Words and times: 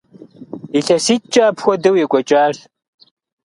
ИлъэситӀкӀэ 0.77 1.43
апхуэдэу 1.49 1.95
екӀуэкӀащ. 2.05 2.57